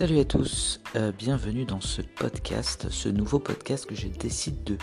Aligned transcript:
Salut 0.00 0.20
à 0.20 0.24
tous, 0.24 0.80
euh, 0.96 1.12
bienvenue 1.12 1.66
dans 1.66 1.82
ce 1.82 2.00
podcast, 2.00 2.86
ce 2.88 3.10
nouveau 3.10 3.38
podcast 3.38 3.84
que 3.84 3.94
j'ai 3.94 4.08
décidé 4.08 4.56
de 4.64 4.78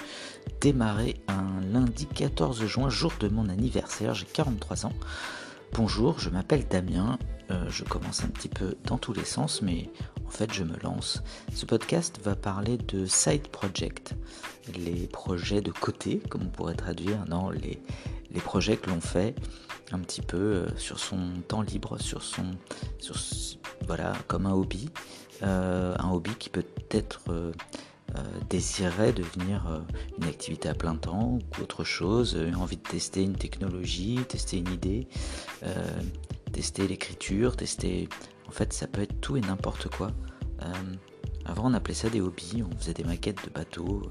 démarrer 0.61 1.15
un 1.27 1.59
lundi 1.73 2.05
14 2.05 2.63
juin, 2.67 2.89
jour 2.89 3.11
de 3.19 3.27
mon 3.27 3.49
anniversaire, 3.49 4.13
j'ai 4.13 4.27
43 4.27 4.85
ans. 4.85 4.93
Bonjour, 5.73 6.19
je 6.19 6.29
m'appelle 6.29 6.67
Damien, 6.67 7.19
euh, 7.51 7.69
je 7.69 7.83
commence 7.83 8.23
un 8.23 8.29
petit 8.29 8.49
peu 8.49 8.75
dans 8.85 8.97
tous 8.97 9.13
les 9.13 9.25
sens, 9.25 9.61
mais 9.61 9.89
en 10.25 10.29
fait 10.29 10.51
je 10.53 10.63
me 10.63 10.77
lance. 10.81 11.21
Ce 11.53 11.65
podcast 11.65 12.19
va 12.23 12.35
parler 12.35 12.77
de 12.77 13.05
side 13.05 13.47
project, 13.49 14.15
les 14.75 15.07
projets 15.07 15.61
de 15.61 15.71
côté, 15.71 16.19
comme 16.29 16.43
on 16.43 16.49
pourrait 16.49 16.75
traduire, 16.75 17.25
non, 17.27 17.49
les, 17.51 17.79
les 18.31 18.39
projets 18.39 18.77
que 18.77 18.89
l'on 18.89 19.01
fait 19.01 19.35
un 19.91 19.99
petit 19.99 20.21
peu 20.21 20.37
euh, 20.37 20.77
sur 20.77 20.99
son 20.99 21.19
temps 21.47 21.61
libre, 21.61 21.99
sur 22.01 22.23
son, 22.23 22.45
sur, 22.99 23.15
voilà, 23.85 24.13
comme 24.27 24.45
un 24.45 24.53
hobby, 24.53 24.89
euh, 25.43 25.95
un 25.99 26.09
hobby 26.09 26.31
qui 26.39 26.49
peut 26.49 26.65
être 26.91 27.21
désirait 28.49 29.13
devenir 29.13 29.83
une 30.17 30.23
activité 30.23 30.69
à 30.69 30.73
plein 30.73 30.95
temps 30.95 31.37
ou 31.37 31.61
autre 31.61 31.83
chose, 31.83 32.37
envie 32.57 32.77
de 32.77 32.81
tester 32.81 33.21
une 33.21 33.35
technologie, 33.35 34.19
tester 34.27 34.57
une 34.57 34.71
idée, 34.71 35.07
tester 36.51 36.87
l'écriture, 36.87 37.55
tester, 37.55 38.09
en 38.47 38.51
fait, 38.51 38.73
ça 38.73 38.87
peut 38.87 39.01
être 39.01 39.19
tout 39.21 39.37
et 39.37 39.41
n'importe 39.41 39.89
quoi. 39.89 40.11
Avant, 41.47 41.71
on 41.71 41.73
appelait 41.73 41.93
ça 41.93 42.09
des 42.09 42.19
hobbies, 42.19 42.61
on 42.61 42.77
faisait 42.77 42.93
des 42.93 43.05
maquettes 43.05 43.45
de 43.45 43.49
bateaux, 43.49 44.03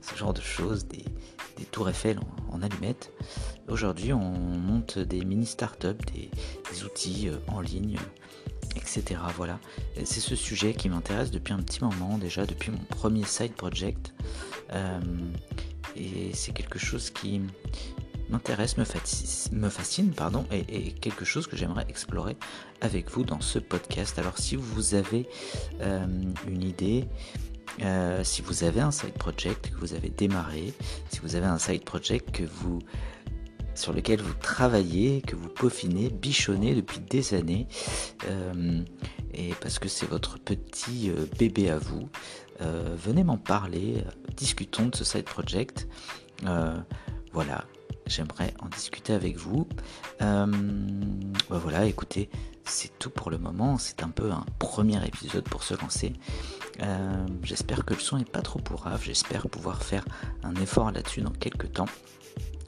ce 0.00 0.14
genre 0.14 0.32
de 0.32 0.40
choses, 0.40 0.86
des, 0.86 1.04
tours 1.72 1.88
Eiffel 1.88 2.20
en, 2.52 2.62
allumettes. 2.62 3.12
Aujourd'hui, 3.68 4.12
on 4.12 4.20
monte 4.20 5.00
des 5.00 5.24
mini 5.24 5.46
startups, 5.46 6.04
des, 6.14 6.84
outils 6.84 7.28
euh, 7.28 7.38
en 7.48 7.60
ligne, 7.60 7.98
etc. 8.76 9.20
Voilà. 9.36 9.58
C'est 10.04 10.20
ce 10.20 10.36
sujet 10.36 10.74
qui 10.74 10.88
m'intéresse 10.88 11.30
depuis 11.30 11.52
un 11.52 11.60
petit 11.60 11.82
moment, 11.82 12.18
déjà 12.18 12.46
depuis 12.46 12.70
mon 12.70 12.84
premier 12.96 13.24
side 13.24 13.52
project. 13.52 14.12
Euh, 14.72 15.00
et 15.96 16.30
c'est 16.34 16.52
quelque 16.52 16.78
chose 16.78 17.10
qui 17.10 17.40
m'intéresse, 18.28 18.76
me, 18.76 18.84
me, 19.52 19.68
fascine, 19.68 20.10
pardon, 20.10 20.44
et, 20.50 20.92
quelque 20.92 21.24
chose 21.24 21.46
que 21.46 21.56
j'aimerais 21.56 21.86
explorer 21.88 22.36
avec 22.80 23.10
vous 23.10 23.24
dans 23.24 23.40
ce 23.40 23.58
podcast. 23.58 24.18
Alors 24.18 24.38
si 24.38 24.56
vous 24.56 24.94
avez 24.94 25.28
euh, 25.80 26.06
une 26.48 26.62
idée, 26.62 27.04
euh, 27.82 28.24
si 28.24 28.42
vous 28.42 28.64
avez 28.64 28.80
un 28.80 28.90
side 28.90 29.12
project 29.12 29.70
que 29.70 29.76
vous 29.78 29.94
avez 29.94 30.08
démarré, 30.08 30.72
si 31.10 31.20
vous 31.20 31.36
avez 31.36 31.46
un 31.46 31.58
side 31.58 31.84
project 31.84 32.30
que 32.32 32.44
vous 32.44 32.80
sur 33.76 33.92
lequel 33.92 34.20
vous 34.20 34.34
travaillez, 34.34 35.22
que 35.22 35.36
vous 35.36 35.48
peaufinez, 35.48 36.10
bichonnez 36.10 36.74
depuis 36.74 37.00
des 37.00 37.34
années, 37.34 37.68
euh, 38.28 38.82
et 39.34 39.52
parce 39.60 39.78
que 39.78 39.88
c'est 39.88 40.06
votre 40.06 40.38
petit 40.38 41.10
bébé 41.38 41.70
à 41.70 41.78
vous, 41.78 42.08
venez 42.58 43.22
m'en 43.22 43.36
parler, 43.36 44.02
discutons 44.34 44.86
de 44.86 44.96
ce 44.96 45.04
side 45.04 45.24
project. 45.24 45.86
voilà, 47.32 47.66
j'aimerais 48.06 48.54
en 48.60 48.68
discuter 48.68 49.12
avec 49.12 49.36
vous. 49.36 49.66
Euh, 50.22 50.46
bah 51.50 51.58
voilà, 51.58 51.84
écoutez, 51.84 52.30
c'est 52.64 52.96
tout 52.98 53.10
pour 53.10 53.30
le 53.30 53.38
moment. 53.38 53.78
C'est 53.78 54.02
un 54.02 54.08
peu 54.08 54.30
un 54.30 54.44
premier 54.58 55.04
épisode 55.06 55.44
pour 55.44 55.62
se 55.62 55.74
lancer. 55.74 56.12
Euh, 56.80 57.26
j'espère 57.42 57.84
que 57.84 57.94
le 57.94 58.00
son 58.00 58.18
n'est 58.18 58.24
pas 58.24 58.42
trop 58.42 58.58
pourrave. 58.58 59.02
J'espère 59.02 59.48
pouvoir 59.48 59.82
faire 59.82 60.04
un 60.42 60.54
effort 60.56 60.90
là-dessus 60.90 61.20
dans 61.20 61.30
quelques 61.30 61.72
temps. 61.72 61.88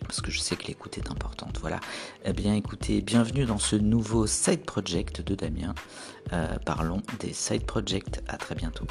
Parce 0.09 0.23
que 0.23 0.31
je 0.31 0.41
sais 0.41 0.56
que 0.56 0.67
l'écoute 0.67 0.97
est 0.98 1.11
importante. 1.11 1.59
Voilà. 1.61 1.78
Eh 2.25 2.33
bien, 2.33 2.55
écoutez, 2.55 3.03
bienvenue 3.03 3.45
dans 3.45 3.59
ce 3.59 3.77
nouveau 3.77 4.27
side 4.27 4.64
project 4.64 5.20
de 5.20 5.34
Damien. 5.34 5.75
Euh, 6.33 6.59
parlons 6.64 7.03
des 7.20 7.34
side 7.34 7.64
projects. 7.64 8.20
À 8.27 8.39
très 8.39 8.55
bientôt. 8.55 8.86